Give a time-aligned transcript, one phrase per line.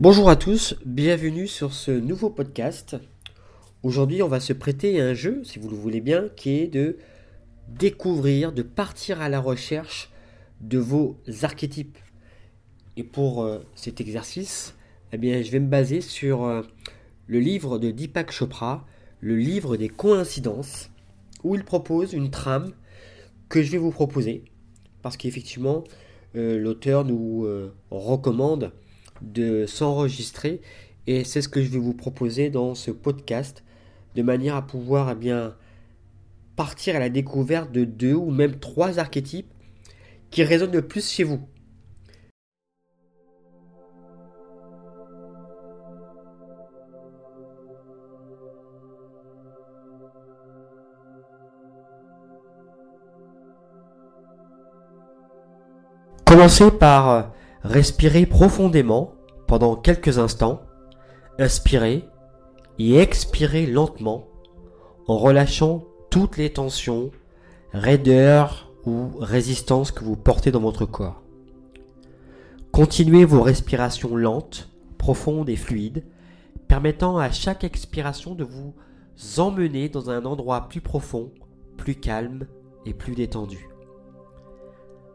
[0.00, 2.96] Bonjour à tous, bienvenue sur ce nouveau podcast.
[3.82, 6.68] Aujourd'hui, on va se prêter à un jeu, si vous le voulez bien, qui est
[6.68, 6.96] de
[7.68, 10.08] découvrir, de partir à la recherche
[10.62, 11.98] de vos archétypes.
[12.96, 14.74] Et pour euh, cet exercice,
[15.12, 16.62] eh bien, je vais me baser sur euh,
[17.26, 18.86] le livre de Deepak Chopra,
[19.20, 20.88] le livre des coïncidences,
[21.44, 22.72] où il propose une trame
[23.50, 24.44] que je vais vous proposer,
[25.02, 25.84] parce qu'effectivement,
[26.36, 27.46] euh, l'auteur nous
[27.90, 28.72] recommande
[29.22, 30.60] de s'enregistrer
[31.06, 33.64] et c'est ce que je vais vous proposer dans ce podcast
[34.14, 35.54] de manière à pouvoir eh bien
[36.56, 39.52] partir à la découverte de deux ou même trois archétypes
[40.30, 41.40] qui résonnent le plus chez vous.
[56.24, 59.14] Commencez par Respirez profondément
[59.46, 60.62] pendant quelques instants.
[61.38, 62.04] Inspirez
[62.78, 64.26] et expirez lentement
[65.06, 67.10] en relâchant toutes les tensions,
[67.72, 71.22] raideurs ou résistances que vous portez dans votre corps.
[72.72, 76.04] Continuez vos respirations lentes, profondes et fluides,
[76.68, 78.74] permettant à chaque expiration de vous
[79.38, 81.32] emmener dans un endroit plus profond,
[81.76, 82.46] plus calme
[82.86, 83.68] et plus détendu.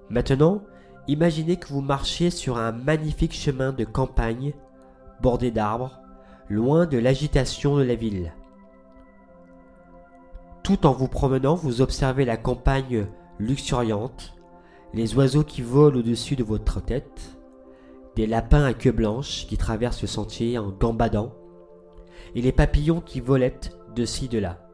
[0.09, 0.61] Maintenant,
[1.07, 4.53] Imaginez que vous marchez sur un magnifique chemin de campagne
[5.21, 5.99] bordé d'arbres,
[6.49, 8.33] loin de l'agitation de la ville.
[10.63, 13.05] Tout en vous promenant, vous observez la campagne
[13.37, 14.35] luxuriante,
[14.95, 17.37] les oiseaux qui volent au-dessus de votre tête,
[18.15, 21.33] des lapins à queue blanche qui traversent le sentier en gambadant,
[22.33, 24.64] et les papillons qui volettent de ci de là.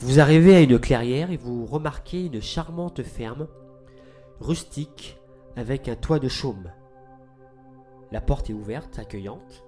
[0.00, 3.48] Vous arrivez à une clairière et vous remarquez une charmante ferme,
[4.40, 5.18] rustique,
[5.56, 6.70] avec un toit de chaume.
[8.12, 9.64] La porte est ouverte, accueillante.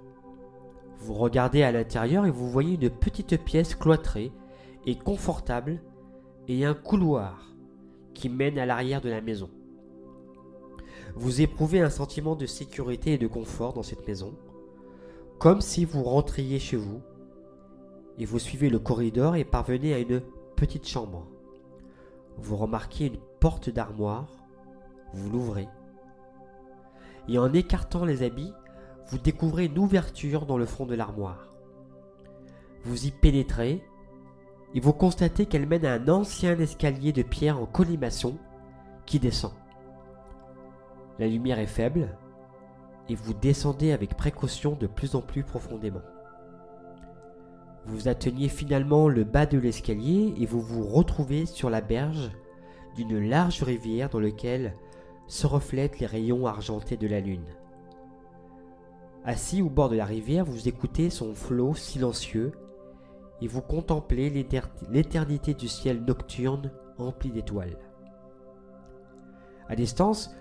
[0.99, 4.31] Vous regardez à l'intérieur et vous voyez une petite pièce cloîtrée
[4.87, 5.83] et confortable
[6.47, 7.53] et un couloir
[8.15, 9.51] qui mène à l'arrière de la maison.
[11.17, 14.35] Vous éprouvez un sentiment de sécurité et de confort dans cette maison,
[15.41, 17.01] comme si vous rentriez chez vous
[18.21, 20.21] et vous suivez le corridor et parvenez à une
[20.55, 21.27] petite chambre.
[22.37, 24.29] Vous remarquez une porte d'armoire,
[25.15, 25.69] vous l'ouvrez.
[27.29, 28.53] Et en écartant les habits,
[29.09, 31.49] vous découvrez une ouverture dans le fond de l'armoire.
[32.85, 33.83] Vous y pénétrez
[34.75, 38.37] et vous constatez qu'elle mène à un ancien escalier de pierre en colimaçon
[39.07, 39.53] qui descend.
[41.19, 42.19] La lumière est faible
[43.09, 46.03] et vous descendez avec précaution de plus en plus profondément.
[47.87, 52.31] Vous atteignez finalement le bas de l'escalier et vous vous retrouvez sur la berge
[52.95, 54.75] d'une large rivière dans laquelle
[55.27, 57.47] se reflètent les rayons argentés de la lune.
[59.25, 62.53] Assis au bord de la rivière, vous écoutez son flot silencieux
[63.41, 64.31] et vous contemplez
[64.91, 67.79] l'éternité du ciel nocturne empli d'étoiles.
[69.69, 70.35] À distance,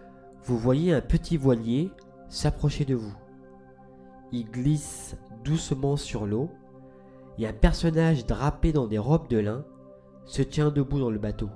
[0.43, 1.91] vous voyez un petit voilier
[2.29, 3.13] s'approcher de vous.
[4.31, 6.49] Il glisse doucement sur l'eau
[7.39, 9.63] et un personnage drapé dans des robes de lin
[10.25, 11.49] se tient debout dans le bateau.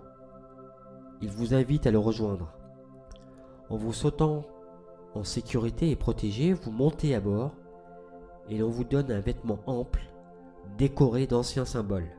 [1.22, 2.54] Il vous invite à le rejoindre.
[3.70, 4.46] En vous sautant
[5.14, 7.52] en sécurité et protégé, vous montez à bord
[8.50, 10.02] et l'on vous donne un vêtement ample
[10.78, 12.10] décoré d'anciens symboles.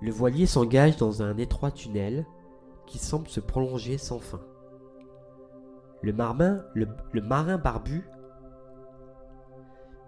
[0.00, 2.26] Le voilier s'engage dans un étroit tunnel
[2.86, 4.40] qui semble se prolonger sans fin.
[6.00, 8.08] Le marin, le, le marin barbu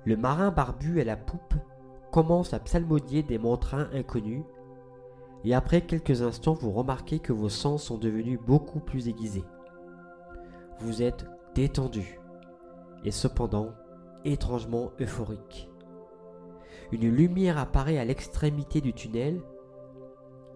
[0.08, 1.54] le marin barbu à la poupe
[2.10, 4.42] commence à psalmodier des montrains inconnus,
[5.44, 9.44] et après quelques instants vous remarquez que vos sens sont devenus beaucoup plus aiguisés.
[10.80, 12.18] Vous êtes détendu,
[13.04, 13.74] et cependant
[14.24, 15.68] étrangement euphorique.
[16.90, 19.42] Une lumière apparaît à l'extrémité du tunnel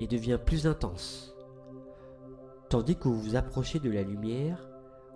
[0.00, 1.36] et devient plus intense.
[2.70, 4.66] Tandis que vous vous approchez de la lumière,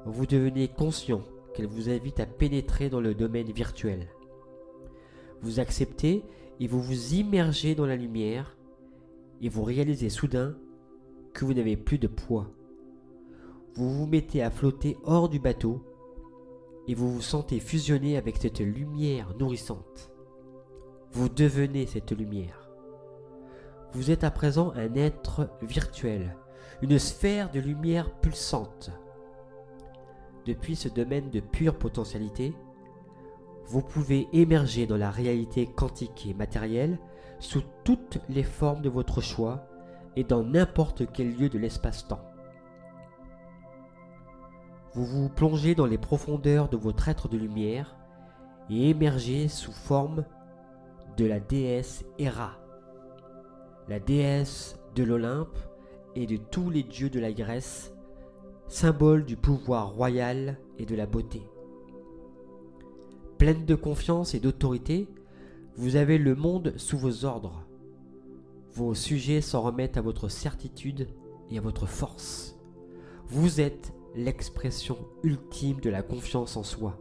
[0.04, 1.22] vous devenez conscient
[1.54, 4.10] qu'elle vous invite à pénétrer dans le domaine virtuel.
[5.42, 6.24] Vous acceptez
[6.60, 8.56] et vous vous immergez dans la lumière
[9.40, 10.56] et vous réalisez soudain
[11.34, 12.50] que vous n'avez plus de poids.
[13.74, 15.82] Vous vous mettez à flotter hors du bateau
[16.88, 20.10] et vous vous sentez fusionner avec cette lumière nourrissante.
[21.12, 22.70] Vous devenez cette lumière.
[23.92, 26.36] Vous êtes à présent un être virtuel,
[26.82, 28.90] une sphère de lumière pulsante.
[30.46, 32.54] Depuis ce domaine de pure potentialité,
[33.66, 36.98] vous pouvez émerger dans la réalité quantique et matérielle
[37.40, 39.66] sous toutes les formes de votre choix
[40.16, 42.22] et dans n'importe quel lieu de l'espace-temps.
[44.96, 47.94] vous vous plongez dans les profondeurs de votre être de lumière
[48.70, 50.24] et émergez sous forme
[51.18, 52.52] de la déesse Héra,
[53.88, 55.58] la déesse de l'Olympe
[56.14, 57.94] et de tous les dieux de la Grèce,
[58.68, 61.42] symbole du pouvoir royal et de la beauté.
[63.38, 65.08] Pleine de confiance et d'autorité,
[65.76, 67.66] vous avez le monde sous vos ordres.
[68.72, 71.08] Vos sujets s'en remettent à votre certitude
[71.50, 72.58] et à votre force.
[73.28, 76.98] Vous êtes l'expression ultime de la confiance en soi.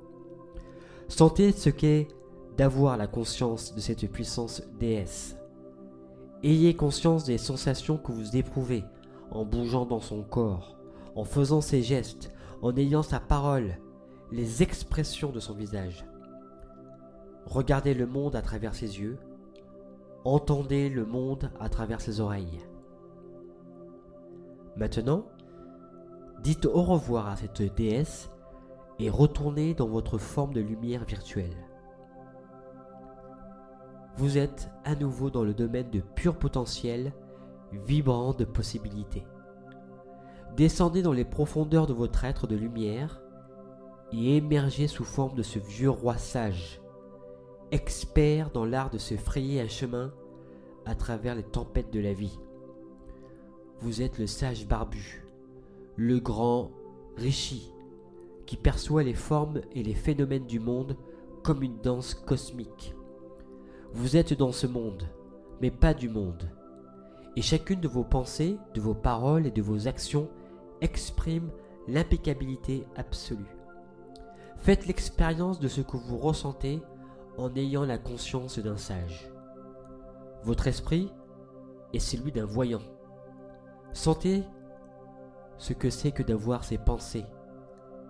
[1.07, 2.09] Sentez ce qu'est
[2.57, 5.37] d'avoir la conscience de cette puissance déesse.
[6.43, 8.83] Ayez conscience des sensations que vous éprouvez
[9.31, 10.75] en bougeant dans son corps,
[11.15, 13.77] en faisant ses gestes, en ayant sa parole,
[14.33, 16.05] les expressions de son visage.
[17.45, 19.17] Regardez le monde à travers ses yeux,
[20.23, 22.59] entendez le monde à travers ses oreilles.
[24.75, 25.25] Maintenant,
[26.43, 28.29] dites au revoir à cette déesse
[28.99, 31.55] et retournez dans votre forme de lumière virtuelle.
[34.17, 37.13] Vous êtes à nouveau dans le domaine de pur potentiel,
[37.71, 39.25] vibrant de possibilités.
[40.55, 43.21] Descendez dans les profondeurs de votre être de lumière
[44.13, 46.79] et émergez sous forme de ce vieux roi sage,
[47.71, 50.13] expert dans l'art de se frayer un chemin
[50.85, 52.39] à travers les tempêtes de la vie.
[53.79, 55.25] Vous êtes le sage barbu,
[55.95, 56.71] le grand
[57.17, 57.71] Rishi,
[58.45, 60.95] qui perçoit les formes et les phénomènes du monde
[61.43, 62.95] comme une danse cosmique.
[63.93, 65.07] Vous êtes dans ce monde,
[65.61, 66.49] mais pas du monde.
[67.35, 70.29] Et chacune de vos pensées, de vos paroles et de vos actions
[70.81, 71.49] exprime
[71.87, 73.55] l'impeccabilité absolue.
[74.57, 76.81] Faites l'expérience de ce que vous ressentez
[77.37, 79.29] en ayant la conscience d'un sage.
[80.43, 81.11] Votre esprit
[81.93, 82.81] est celui d'un voyant.
[83.93, 84.43] Sentez
[85.57, 87.25] ce que c'est que d'avoir ses pensées,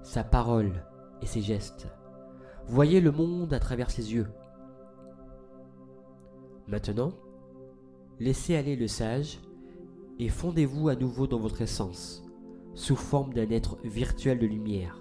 [0.03, 0.83] sa parole
[1.21, 1.87] et ses gestes.
[2.67, 4.27] Voyez le monde à travers ses yeux.
[6.67, 7.13] Maintenant,
[8.19, 9.39] laissez aller le sage
[10.17, 12.23] et fondez-vous à nouveau dans votre essence,
[12.73, 14.99] sous forme d'un être virtuel de lumière.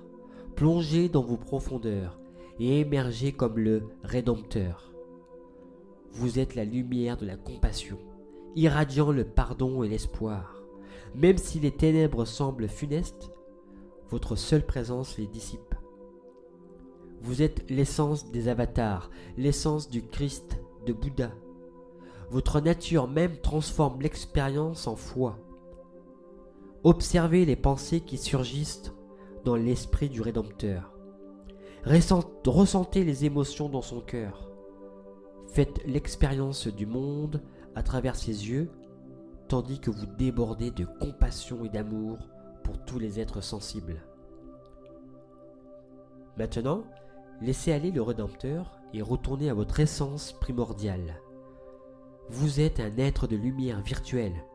[0.57, 2.19] Plongez dans vos profondeurs
[2.61, 4.93] et émergez comme le Rédempteur.
[6.13, 7.99] Vous êtes la lumière de la compassion,
[8.55, 10.63] irradiant le pardon et l'espoir.
[11.15, 13.31] Même si les ténèbres semblent funestes,
[14.11, 15.75] votre seule présence les dissipe.
[17.21, 21.33] Vous êtes l'essence des avatars, l'essence du Christ, de Bouddha,
[22.31, 25.39] votre nature même transforme l'expérience en foi.
[26.83, 28.93] Observez les pensées qui surgissent
[29.45, 30.94] dans l'esprit du Rédempteur.
[31.87, 34.51] Ressentez les émotions dans son cœur.
[35.49, 37.43] Faites l'expérience du monde
[37.75, 38.71] à travers ses yeux,
[39.49, 42.19] tandis que vous débordez de compassion et d'amour
[42.63, 44.03] pour tous les êtres sensibles.
[46.39, 46.85] Maintenant,
[47.43, 51.21] laissez aller le Rédempteur et retournez à votre essence primordiale.
[52.31, 54.47] Vous êtes un être de lumière virtuelle,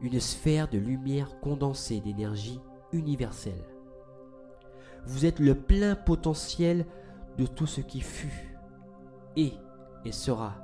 [0.00, 2.60] une sphère de lumière condensée d'énergie
[2.92, 3.75] universelle.
[5.06, 6.84] Vous êtes le plein potentiel
[7.38, 8.56] de tout ce qui fut,
[9.36, 9.54] est
[10.04, 10.56] et sera.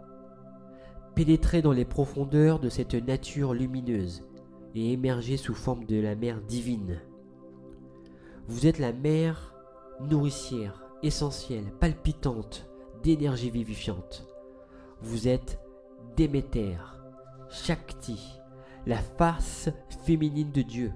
[1.14, 4.24] Pénétrez dans les profondeurs de cette nature lumineuse
[4.74, 7.00] et émergez sous forme de la mer divine.
[8.48, 9.54] Vous êtes la mer
[10.00, 12.66] nourricière, essentielle, palpitante,
[13.02, 14.26] d'énergie vivifiante.
[15.00, 15.60] Vous êtes
[16.16, 16.76] Déméter,
[17.48, 18.40] Shakti,
[18.86, 19.70] la face
[20.04, 20.92] féminine de Dieu.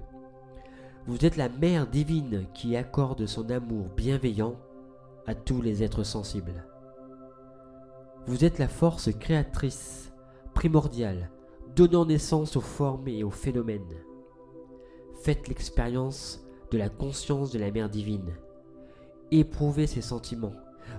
[1.07, 4.55] Vous êtes la mère divine qui accorde son amour bienveillant
[5.25, 6.65] à tous les êtres sensibles.
[8.25, 10.11] Vous êtes la force créatrice,
[10.53, 11.31] primordiale,
[11.77, 13.95] donnant naissance aux formes et aux phénomènes.
[15.21, 18.33] Faites l'expérience de la conscience de la mère divine.
[19.31, 20.55] Éprouvez ses sentiments.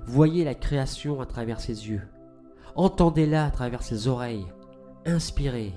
[0.07, 2.09] Voyez la création à travers ses yeux.
[2.77, 4.47] Entendez-la à travers ses oreilles.
[5.05, 5.75] Inspirez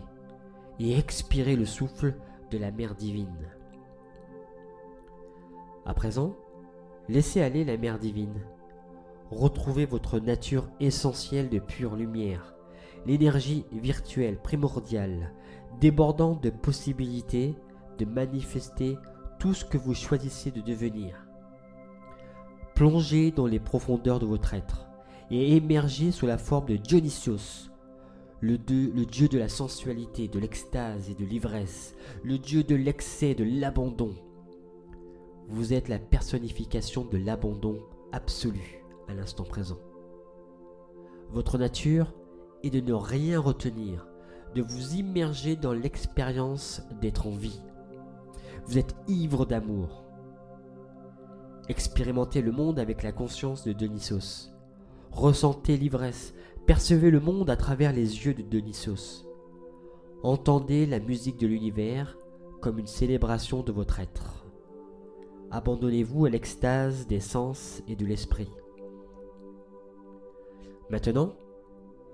[0.79, 2.15] et expirez le souffle
[2.49, 3.49] de la mère divine.
[5.85, 6.35] À présent,
[7.09, 8.45] laissez aller la mère divine.
[9.31, 12.53] Retrouvez votre nature essentielle de pure lumière,
[13.05, 15.33] l'énergie virtuelle primordiale,
[15.79, 17.55] débordant de possibilités
[17.97, 18.97] de manifester
[19.39, 21.25] tout ce que vous choisissez de devenir.
[22.75, 24.85] Plongez dans les profondeurs de votre être
[25.31, 27.71] et émerger sous la forme de Dionysios,
[28.41, 33.43] le dieu de la sensualité, de l'extase et de l'ivresse, le dieu de l'excès, de
[33.43, 34.13] l'abandon.
[35.51, 37.77] Vous êtes la personnification de l'abandon
[38.13, 39.79] absolu à l'instant présent.
[41.29, 42.13] Votre nature
[42.63, 44.07] est de ne rien retenir,
[44.55, 47.59] de vous immerger dans l'expérience d'être en vie.
[48.65, 50.05] Vous êtes ivre d'amour.
[51.67, 54.53] Expérimentez le monde avec la conscience de Dionysos.
[55.11, 56.33] Ressentez l'ivresse,
[56.65, 59.25] percevez le monde à travers les yeux de Dionysos.
[60.23, 62.17] Entendez la musique de l'univers
[62.61, 64.40] comme une célébration de votre être.
[65.51, 68.49] Abandonnez-vous à l'extase des sens et de l'esprit.
[70.89, 71.35] Maintenant,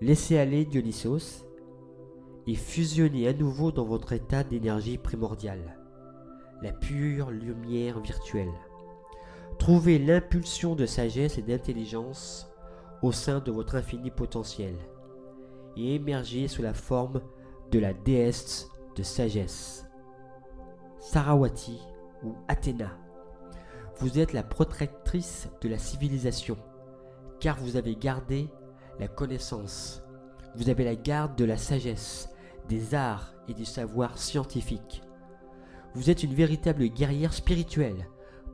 [0.01, 1.45] laissez aller Dionysos
[2.47, 5.77] et fusionnez à nouveau dans votre état d'énergie primordiale,
[6.63, 8.53] la pure lumière virtuelle.
[9.59, 12.47] Trouvez l'impulsion de sagesse et d'intelligence
[13.03, 14.75] au sein de votre infini potentiel
[15.75, 17.21] et émergez sous la forme
[17.71, 19.85] de la déesse de sagesse,
[20.99, 21.79] Sarawati
[22.23, 23.06] ou Athéna.
[23.99, 26.55] Vous êtes la protectrice de la civilisation,
[27.39, 28.47] car vous avez gardé
[28.99, 30.03] la connaissance,
[30.55, 32.29] vous avez la garde de la sagesse,
[32.69, 35.01] des arts et du savoir scientifique.
[35.95, 38.07] Vous êtes une véritable guerrière spirituelle,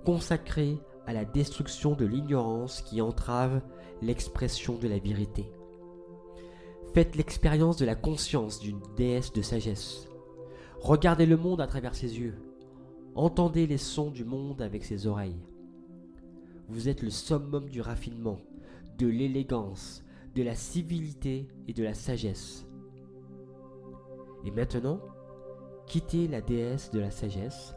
[0.06, 3.62] consacrée à la destruction de l'ignorance qui entrave
[4.02, 5.52] l'expression de la vérité.
[6.94, 10.08] Faites l'expérience de la conscience d'une déesse de sagesse.
[10.80, 12.38] Regardez le monde à travers ses yeux.
[13.16, 15.40] Entendez les sons du monde avec ses oreilles.
[16.68, 18.40] Vous êtes le summum du raffinement,
[18.98, 20.04] de l'élégance,
[20.34, 22.66] de la civilité et de la sagesse.
[24.46, 25.00] Et maintenant,
[25.86, 27.76] quittez la déesse de la sagesse,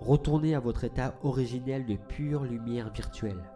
[0.00, 3.48] retournez à votre état originel de pure lumière virtuelle.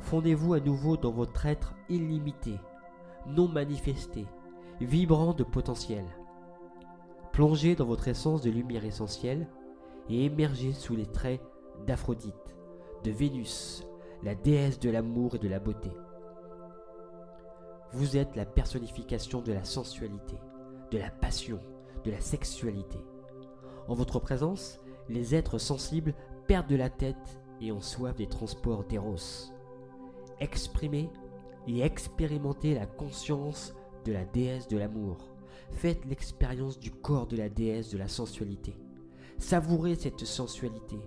[0.00, 2.54] Fondez-vous à nouveau dans votre être illimité,
[3.28, 4.26] non manifesté,
[4.80, 6.04] vibrant de potentiel.
[7.32, 9.46] Plongez dans votre essence de lumière essentielle
[10.08, 11.40] et émergez sous les traits
[11.86, 12.56] d'Aphrodite,
[13.04, 13.86] de Vénus,
[14.22, 15.90] la déesse de l'amour et de la beauté.
[17.92, 20.36] Vous êtes la personnification de la sensualité,
[20.90, 21.60] de la passion,
[22.04, 22.98] de la sexualité.
[23.88, 26.14] En votre présence, les êtres sensibles
[26.46, 29.52] perdent de la tête et ont soif des transports d'Eros.
[30.40, 31.08] Exprimez
[31.66, 35.18] et expérimentez la conscience de la déesse de l'amour.
[35.70, 38.76] Faites l'expérience du corps de la déesse de la sensualité.
[39.38, 40.98] Savourez cette sensualité.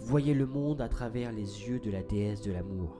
[0.00, 2.96] Voyez le monde à travers les yeux de la déesse de l'amour.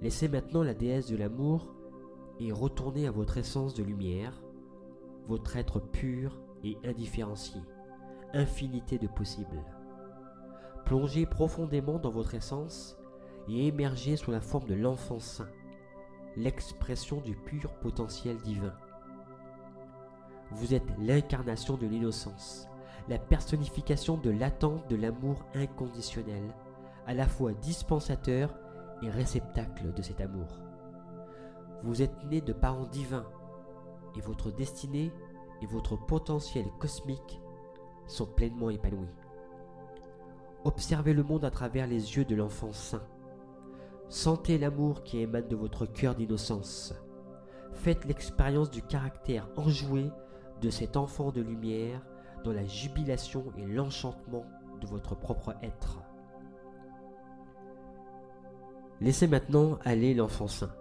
[0.00, 1.74] Laissez maintenant la déesse de l'amour
[2.40, 4.42] et retournez à votre essence de lumière,
[5.28, 7.60] votre être pur et indifférencié,
[8.32, 9.62] infinité de possibles.
[10.86, 12.98] Plongez profondément dans votre essence
[13.46, 15.50] et émergez sous la forme de l'enfant saint,
[16.36, 18.74] l'expression du pur potentiel divin.
[20.54, 22.68] Vous êtes l'incarnation de l'innocence,
[23.08, 26.42] la personnification de l'attente de l'amour inconditionnel,
[27.06, 28.54] à la fois dispensateur
[29.02, 30.60] et réceptacle de cet amour.
[31.82, 33.26] Vous êtes né de parents divins
[34.16, 35.10] et votre destinée
[35.62, 37.40] et votre potentiel cosmique
[38.06, 39.08] sont pleinement épanouis.
[40.64, 43.02] Observez le monde à travers les yeux de l'enfant saint.
[44.08, 46.94] Sentez l'amour qui émane de votre cœur d'innocence.
[47.72, 50.10] Faites l'expérience du caractère enjoué
[50.62, 52.00] de cet enfant de lumière
[52.44, 54.46] dans la jubilation et l'enchantement
[54.80, 55.98] de votre propre être.
[59.00, 60.72] Laissez maintenant aller l'enfant saint.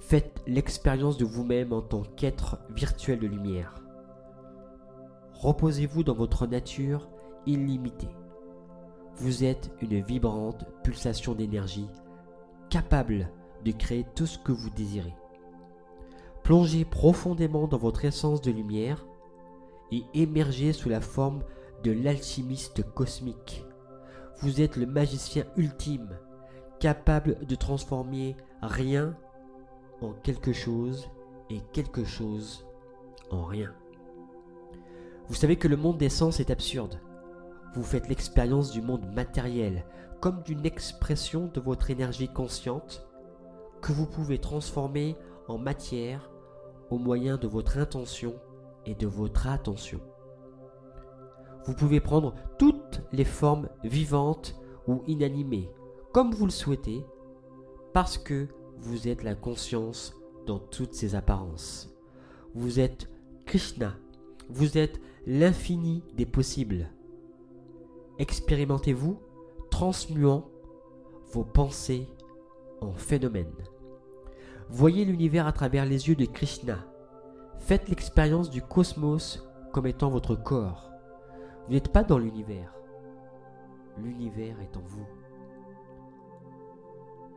[0.00, 3.74] Faites l'expérience de vous-même en tant qu'être virtuel de lumière.
[5.34, 7.08] Reposez-vous dans votre nature
[7.46, 8.14] illimitée.
[9.16, 11.88] Vous êtes une vibrante pulsation d'énergie
[12.70, 13.28] capable
[13.64, 15.14] de créer tout ce que vous désirez.
[16.42, 19.06] Plongez profondément dans votre essence de lumière
[19.92, 21.42] et émergez sous la forme
[21.84, 23.64] de l'alchimiste cosmique.
[24.40, 26.18] Vous êtes le magicien ultime,
[26.80, 29.16] capable de transformer rien
[30.00, 31.08] en quelque chose
[31.48, 32.66] et quelque chose
[33.30, 33.72] en rien.
[35.28, 37.00] Vous savez que le monde des sens est absurde.
[37.74, 39.84] Vous faites l'expérience du monde matériel
[40.20, 43.06] comme d'une expression de votre énergie consciente
[43.80, 45.16] que vous pouvez transformer
[45.48, 46.31] en matière
[46.92, 48.34] au moyen de votre intention
[48.84, 49.98] et de votre attention.
[51.64, 55.70] Vous pouvez prendre toutes les formes vivantes ou inanimées,
[56.12, 57.06] comme vous le souhaitez,
[57.94, 60.14] parce que vous êtes la conscience
[60.46, 61.96] dans toutes ses apparences.
[62.54, 63.08] Vous êtes
[63.46, 63.96] Krishna,
[64.50, 66.90] vous êtes l'infini des possibles.
[68.18, 69.18] Expérimentez-vous
[69.70, 70.50] transmuant
[71.32, 72.06] vos pensées
[72.82, 73.71] en phénomènes.
[74.70, 76.78] Voyez l'univers à travers les yeux de Krishna.
[77.58, 80.90] Faites l'expérience du cosmos comme étant votre corps.
[81.66, 82.74] Vous n'êtes pas dans l'univers.
[83.98, 85.06] L'univers est en vous.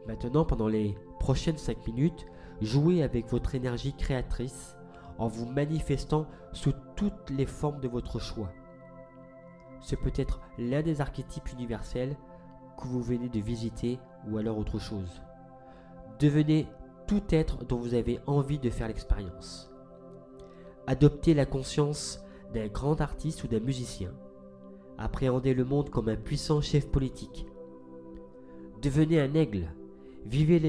[0.08, 2.25] Maintenant, pendant les prochaines 5 minutes,
[2.62, 4.77] jouez avec votre énergie créatrice
[5.17, 8.51] en vous manifestant sous toutes les formes de votre choix.
[9.82, 12.15] ce peut être l'un des archétypes universels
[12.77, 15.22] que vous venez de visiter ou alors autre chose.
[16.20, 16.67] Devenez
[17.07, 19.71] tout être dont vous avez envie de faire l'expérience.
[20.88, 24.13] Adoptez la conscience d'un grand artiste ou d'un musicien.
[24.97, 27.45] Appréhendez le monde comme un puissant chef politique.
[28.81, 29.74] Devenez un aigle.
[30.25, 30.59] Vivez,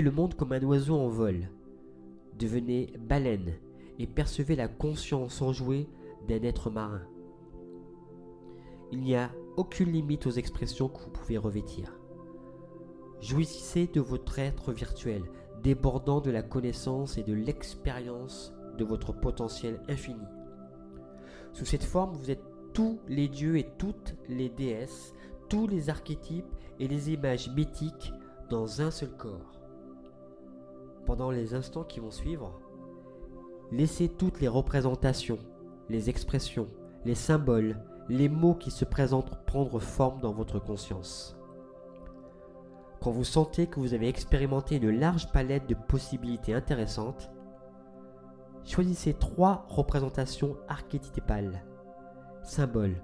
[0.00, 1.48] le monde comme un oiseau en vol.
[2.38, 3.54] Devenez baleine
[3.98, 5.88] et percevez la conscience enjouée
[6.28, 7.02] d'un être marin.
[8.92, 11.98] Il n'y a aucune limite aux expressions que vous pouvez revêtir.
[13.20, 15.22] Jouissez de votre être virtuel,
[15.64, 20.22] débordant de la connaissance et de l'expérience de votre potentiel infini.
[21.52, 22.44] Sous cette forme, vous êtes
[22.74, 25.14] tous les dieux et toutes les déesses,
[25.48, 28.12] tous les archétypes et les images mythiques
[28.50, 29.52] dans un seul corps.
[31.06, 32.60] Pendant les instants qui vont suivre,
[33.72, 35.38] laissez toutes les représentations,
[35.88, 36.68] les expressions,
[37.04, 41.36] les symboles, les mots qui se présentent prendre forme dans votre conscience.
[43.04, 47.28] Quand vous sentez que vous avez expérimenté une large palette de possibilités intéressantes,
[48.64, 51.62] choisissez trois représentations archétypales,
[52.42, 52.96] symboles,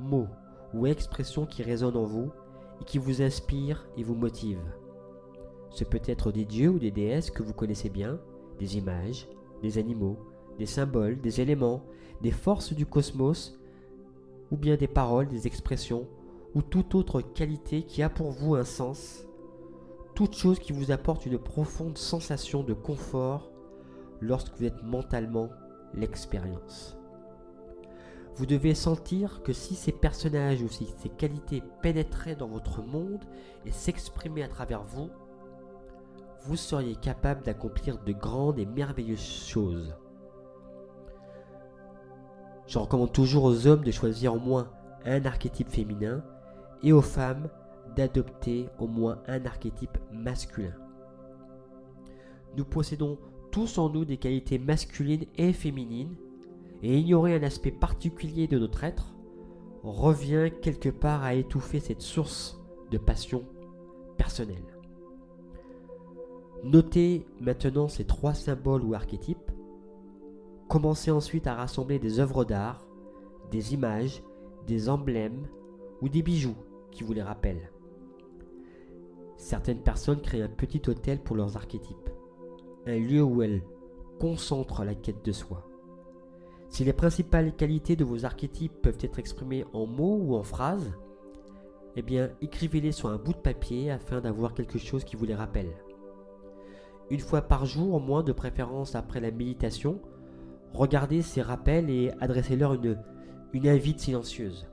[0.00, 0.28] mots
[0.72, 2.32] ou expressions qui résonnent en vous
[2.80, 4.72] et qui vous inspirent et vous motivent.
[5.68, 8.18] Ce peut être des dieux ou des déesses que vous connaissez bien,
[8.58, 9.28] des images,
[9.60, 10.16] des animaux,
[10.58, 11.82] des symboles, des éléments,
[12.22, 13.60] des forces du cosmos
[14.50, 16.08] ou bien des paroles, des expressions,
[16.54, 19.25] ou toute autre qualité qui a pour vous un sens,
[20.16, 23.52] toute chose qui vous apporte une profonde sensation de confort
[24.22, 25.50] lorsque vous êtes mentalement
[25.92, 26.96] l'expérience.
[28.34, 33.24] Vous devez sentir que si ces personnages ou si ces qualités pénétraient dans votre monde
[33.66, 35.10] et s'exprimaient à travers vous,
[36.44, 39.94] vous seriez capable d'accomplir de grandes et merveilleuses choses.
[42.66, 44.70] Je recommande toujours aux hommes de choisir au moins
[45.04, 46.24] un archétype féminin
[46.82, 47.50] et aux femmes
[47.96, 50.74] d'adopter au moins un archétype masculin.
[52.56, 53.18] Nous possédons
[53.50, 56.16] tous en nous des qualités masculines et féminines,
[56.82, 59.14] et ignorer un aspect particulier de notre être
[59.82, 63.44] revient quelque part à étouffer cette source de passion
[64.18, 64.76] personnelle.
[66.64, 69.50] Notez maintenant ces trois symboles ou archétypes
[70.68, 72.84] Commencez ensuite à rassembler des œuvres d'art,
[73.52, 74.22] des images,
[74.66, 75.46] des emblèmes
[76.02, 76.56] ou des bijoux
[76.90, 77.70] qui vous les rappellent.
[79.36, 82.10] Certaines personnes créent un petit hôtel pour leurs archétypes,
[82.86, 83.62] un lieu où elles
[84.18, 85.68] concentrent la quête de soi.
[86.68, 90.92] Si les principales qualités de vos archétypes peuvent être exprimées en mots ou en phrases,
[91.96, 95.34] eh bien écrivez-les sur un bout de papier afin d'avoir quelque chose qui vous les
[95.34, 95.70] rappelle.
[97.10, 100.00] Une fois par jour, au moins de préférence après la méditation,
[100.72, 102.98] regardez ces rappels et adressez-leur une,
[103.52, 104.66] une invite silencieuse.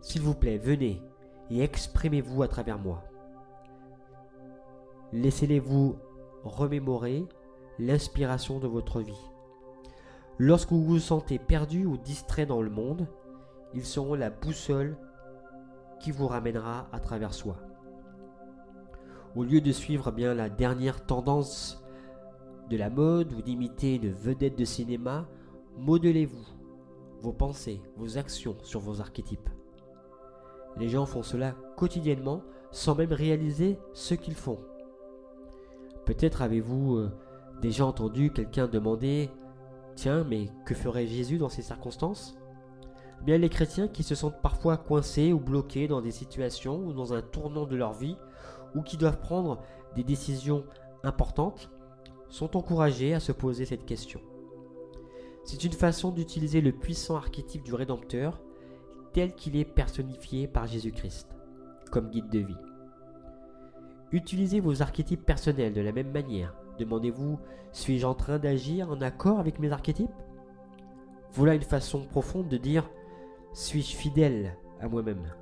[0.00, 1.02] S'il vous plaît, venez
[1.50, 3.02] et exprimez-vous à travers moi.
[5.12, 5.96] Laissez-les vous
[6.44, 7.24] remémorer
[7.78, 9.30] l'inspiration de votre vie.
[10.38, 13.06] Lorsque vous vous sentez perdu ou distrait dans le monde,
[13.74, 14.96] ils seront la boussole
[16.00, 17.56] qui vous ramènera à travers soi.
[19.36, 21.84] Au lieu de suivre bien la dernière tendance
[22.70, 25.28] de la mode ou d'imiter une vedette de cinéma,
[25.76, 26.46] modelez-vous,
[27.20, 29.50] vos pensées, vos actions sur vos archétypes.
[30.76, 34.58] Les gens font cela quotidiennement sans même réaliser ce qu'ils font.
[36.06, 37.10] Peut-être avez-vous euh,
[37.60, 39.30] déjà entendu quelqu'un demander
[39.96, 42.36] Tiens, mais que ferait Jésus dans ces circonstances?
[43.22, 47.12] Bien les chrétiens qui se sentent parfois coincés ou bloqués dans des situations ou dans
[47.12, 48.16] un tournant de leur vie
[48.74, 49.60] ou qui doivent prendre
[49.94, 50.64] des décisions
[51.02, 51.70] importantes
[52.30, 54.20] sont encouragés à se poser cette question.
[55.44, 58.40] C'est une façon d'utiliser le puissant archétype du Rédempteur
[59.12, 61.28] tel qu'il est personnifié par Jésus-Christ,
[61.90, 62.58] comme guide de vie.
[64.12, 66.54] Utilisez vos archétypes personnels de la même manière.
[66.78, 67.38] Demandez-vous,
[67.72, 70.10] suis-je en train d'agir en accord avec mes archétypes?
[71.32, 72.90] Voilà une façon profonde de dire,
[73.52, 75.32] suis-je fidèle à moi-même?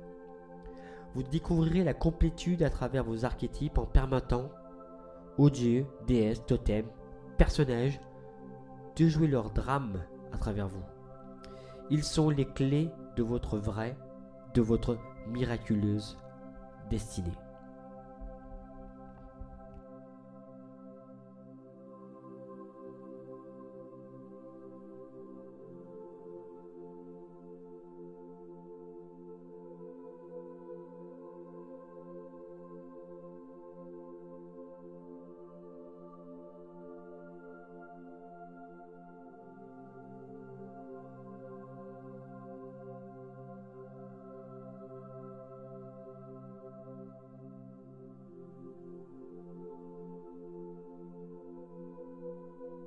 [1.15, 4.49] Vous découvrirez la complétude à travers vos archétypes en permettant
[5.39, 6.91] aux dieux, déesses, totems,
[7.37, 7.99] personnages,
[8.95, 10.83] de jouer leur drame à travers vous.
[11.89, 13.97] Ils sont les clés de votre vrai,
[14.53, 16.17] de votre miraculeuse
[16.89, 17.37] destinée.